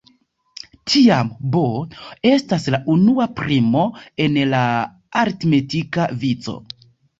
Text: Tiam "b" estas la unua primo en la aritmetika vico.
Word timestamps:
Tiam 0.93 1.27
"b" 1.55 1.61
estas 2.29 2.65
la 2.77 2.79
unua 2.95 3.29
primo 3.41 3.85
en 4.27 4.41
la 4.57 4.65
aritmetika 5.25 6.11
vico. 6.27 6.61